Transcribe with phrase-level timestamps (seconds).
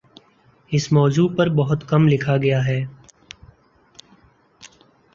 [0.71, 2.83] اس موضوع پر بہت کم لکھا گیا ہے